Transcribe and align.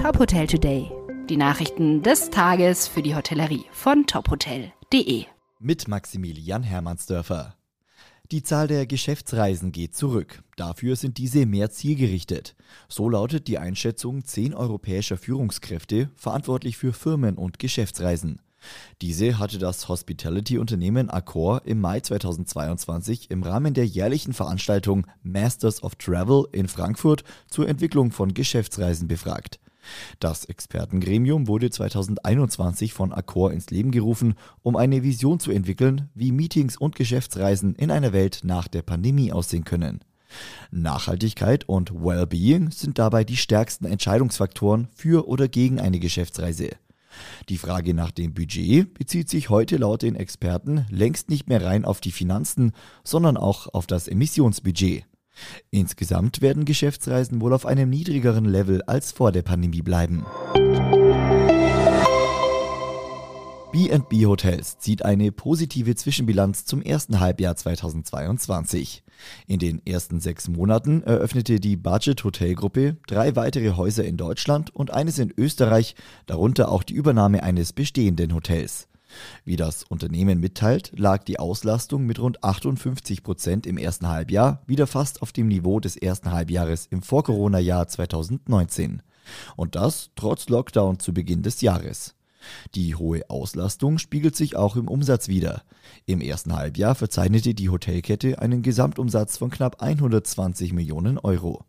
Top 0.00 0.18
Hotel 0.18 0.46
Today. 0.46 0.90
Die 1.28 1.36
Nachrichten 1.36 2.02
des 2.02 2.30
Tages 2.30 2.88
für 2.88 3.02
die 3.02 3.14
Hotellerie 3.14 3.66
von 3.70 4.06
tophotel.de. 4.06 5.26
Mit 5.58 5.88
Maximilian 5.88 6.62
Hermannsdörfer. 6.62 7.54
Die 8.30 8.42
Zahl 8.42 8.66
der 8.66 8.86
Geschäftsreisen 8.86 9.72
geht 9.72 9.94
zurück. 9.94 10.42
Dafür 10.56 10.96
sind 10.96 11.18
diese 11.18 11.44
mehr 11.44 11.70
zielgerichtet. 11.70 12.56
So 12.88 13.10
lautet 13.10 13.46
die 13.46 13.58
Einschätzung 13.58 14.24
zehn 14.24 14.54
europäischer 14.54 15.18
Führungskräfte, 15.18 16.08
verantwortlich 16.16 16.78
für 16.78 16.94
Firmen- 16.94 17.36
und 17.36 17.58
Geschäftsreisen. 17.58 18.40
Diese 19.02 19.38
hatte 19.38 19.58
das 19.58 19.86
Hospitality-Unternehmen 19.86 21.10
Accor 21.10 21.60
im 21.66 21.78
Mai 21.78 22.00
2022 22.00 23.30
im 23.30 23.42
Rahmen 23.42 23.74
der 23.74 23.84
jährlichen 23.84 24.32
Veranstaltung 24.32 25.06
Masters 25.22 25.82
of 25.82 25.96
Travel 25.96 26.46
in 26.52 26.68
Frankfurt 26.68 27.22
zur 27.50 27.68
Entwicklung 27.68 28.12
von 28.12 28.32
Geschäftsreisen 28.32 29.06
befragt. 29.06 29.60
Das 30.18 30.44
Expertengremium 30.44 31.48
wurde 31.48 31.70
2021 31.70 32.92
von 32.92 33.12
Accor 33.12 33.52
ins 33.52 33.70
Leben 33.70 33.90
gerufen, 33.90 34.34
um 34.62 34.76
eine 34.76 35.02
Vision 35.02 35.40
zu 35.40 35.50
entwickeln, 35.50 36.08
wie 36.14 36.32
Meetings 36.32 36.76
und 36.76 36.96
Geschäftsreisen 36.96 37.74
in 37.74 37.90
einer 37.90 38.12
Welt 38.12 38.40
nach 38.44 38.68
der 38.68 38.82
Pandemie 38.82 39.32
aussehen 39.32 39.64
können. 39.64 40.00
Nachhaltigkeit 40.70 41.68
und 41.68 41.92
Wellbeing 41.92 42.70
sind 42.70 42.98
dabei 42.98 43.24
die 43.24 43.36
stärksten 43.36 43.84
Entscheidungsfaktoren 43.84 44.88
für 44.94 45.26
oder 45.28 45.48
gegen 45.48 45.80
eine 45.80 45.98
Geschäftsreise. 45.98 46.70
Die 47.48 47.58
Frage 47.58 47.94
nach 47.94 48.12
dem 48.12 48.34
Budget 48.34 48.94
bezieht 48.94 49.28
sich 49.28 49.50
heute 49.50 49.76
laut 49.76 50.02
den 50.02 50.14
Experten 50.14 50.86
längst 50.90 51.28
nicht 51.28 51.48
mehr 51.48 51.64
rein 51.64 51.84
auf 51.84 52.00
die 52.00 52.12
Finanzen, 52.12 52.72
sondern 53.02 53.36
auch 53.36 53.74
auf 53.74 53.86
das 53.86 54.06
Emissionsbudget. 54.06 55.04
Insgesamt 55.70 56.40
werden 56.40 56.64
Geschäftsreisen 56.64 57.40
wohl 57.40 57.52
auf 57.52 57.66
einem 57.66 57.90
niedrigeren 57.90 58.44
Level 58.44 58.82
als 58.82 59.12
vor 59.12 59.32
der 59.32 59.42
Pandemie 59.42 59.82
bleiben. 59.82 60.24
B&B 63.72 64.26
Hotels 64.26 64.78
zieht 64.78 65.04
eine 65.04 65.30
positive 65.30 65.94
Zwischenbilanz 65.94 66.64
zum 66.64 66.82
ersten 66.82 67.20
Halbjahr 67.20 67.54
2022. 67.54 69.04
In 69.46 69.60
den 69.60 69.80
ersten 69.86 70.18
sechs 70.18 70.48
Monaten 70.48 71.02
eröffnete 71.04 71.60
die 71.60 71.76
Budget 71.76 72.24
Hotelgruppe 72.24 72.96
drei 73.06 73.36
weitere 73.36 73.76
Häuser 73.76 74.04
in 74.04 74.16
Deutschland 74.16 74.74
und 74.74 74.92
eines 74.92 75.20
in 75.20 75.32
Österreich, 75.36 75.94
darunter 76.26 76.70
auch 76.70 76.82
die 76.82 76.94
Übernahme 76.94 77.44
eines 77.44 77.72
bestehenden 77.72 78.34
Hotels. 78.34 78.88
Wie 79.44 79.56
das 79.56 79.82
Unternehmen 79.82 80.40
mitteilt, 80.40 80.92
lag 80.96 81.24
die 81.24 81.38
Auslastung 81.38 82.06
mit 82.06 82.18
rund 82.18 82.42
58 82.44 83.22
Prozent 83.22 83.66
im 83.66 83.78
ersten 83.78 84.08
Halbjahr 84.08 84.62
wieder 84.66 84.86
fast 84.86 85.22
auf 85.22 85.32
dem 85.32 85.48
Niveau 85.48 85.80
des 85.80 85.96
ersten 85.96 86.32
Halbjahres 86.32 86.86
im 86.86 87.02
Vor-Corona-Jahr 87.02 87.88
2019. 87.88 89.02
Und 89.56 89.74
das 89.74 90.10
trotz 90.16 90.48
Lockdown 90.48 90.98
zu 90.98 91.14
Beginn 91.14 91.42
des 91.42 91.60
Jahres. 91.60 92.14
Die 92.74 92.94
hohe 92.94 93.28
Auslastung 93.28 93.98
spiegelt 93.98 94.34
sich 94.34 94.56
auch 94.56 94.76
im 94.76 94.88
Umsatz 94.88 95.28
wider. 95.28 95.62
Im 96.06 96.20
ersten 96.20 96.54
Halbjahr 96.54 96.94
verzeichnete 96.94 97.54
die 97.54 97.68
Hotelkette 97.68 98.38
einen 98.38 98.62
Gesamtumsatz 98.62 99.36
von 99.36 99.50
knapp 99.50 99.82
120 99.82 100.72
Millionen 100.72 101.18
Euro. 101.18 101.64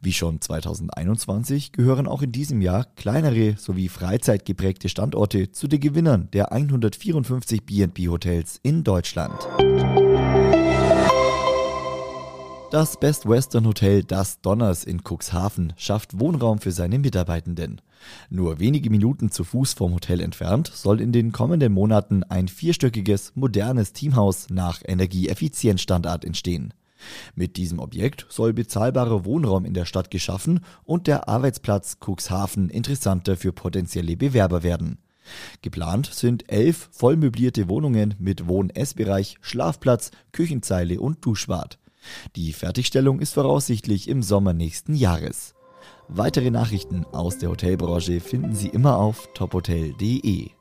Wie 0.00 0.12
schon 0.12 0.40
2021 0.40 1.72
gehören 1.72 2.06
auch 2.06 2.22
in 2.22 2.32
diesem 2.32 2.60
Jahr 2.60 2.86
kleinere 2.96 3.56
sowie 3.56 3.88
freizeitgeprägte 3.88 4.88
Standorte 4.88 5.52
zu 5.52 5.68
den 5.68 5.80
Gewinnern 5.80 6.28
der 6.32 6.52
154 6.52 7.64
B&B 7.64 8.08
Hotels 8.08 8.60
in 8.62 8.84
Deutschland. 8.84 9.48
Das 12.70 13.00
Best 13.00 13.28
Western 13.28 13.66
Hotel 13.66 14.04
Das 14.04 14.42
Donners 14.42 14.84
in 14.84 15.02
Cuxhaven 15.02 15.72
schafft 15.76 16.20
Wohnraum 16.20 16.60
für 16.60 16.70
seine 16.70 17.00
Mitarbeitenden. 17.00 17.80
Nur 18.28 18.60
wenige 18.60 18.90
Minuten 18.90 19.32
zu 19.32 19.42
Fuß 19.42 19.72
vom 19.72 19.92
Hotel 19.94 20.20
entfernt 20.20 20.70
soll 20.72 21.00
in 21.00 21.10
den 21.10 21.32
kommenden 21.32 21.72
Monaten 21.72 22.22
ein 22.22 22.46
vierstöckiges, 22.46 23.32
modernes 23.34 23.92
Teamhaus 23.92 24.50
nach 24.50 24.82
Energieeffizienzstandard 24.86 26.24
entstehen. 26.24 26.72
Mit 27.34 27.56
diesem 27.56 27.78
Objekt 27.78 28.26
soll 28.28 28.52
bezahlbarer 28.52 29.24
Wohnraum 29.24 29.64
in 29.64 29.74
der 29.74 29.84
Stadt 29.84 30.10
geschaffen 30.10 30.60
und 30.84 31.06
der 31.06 31.28
Arbeitsplatz 31.28 31.98
Cuxhaven 32.00 32.70
interessanter 32.70 33.36
für 33.36 33.52
potenzielle 33.52 34.16
Bewerber 34.16 34.62
werden. 34.62 34.98
Geplant 35.62 36.06
sind 36.06 36.50
elf 36.50 36.88
vollmöblierte 36.92 37.68
Wohnungen 37.68 38.14
mit 38.18 38.48
Wohn-Essbereich, 38.48 39.36
Schlafplatz, 39.40 40.10
Küchenzeile 40.32 41.00
und 41.00 41.24
Duschbad. 41.24 41.78
Die 42.36 42.52
Fertigstellung 42.52 43.20
ist 43.20 43.34
voraussichtlich 43.34 44.08
im 44.08 44.22
Sommer 44.22 44.52
nächsten 44.52 44.94
Jahres. 44.94 45.54
Weitere 46.08 46.50
Nachrichten 46.50 47.04
aus 47.12 47.38
der 47.38 47.50
Hotelbranche 47.50 48.20
finden 48.20 48.54
Sie 48.54 48.68
immer 48.68 48.96
auf 48.96 49.28
tophotel.de. 49.34 50.59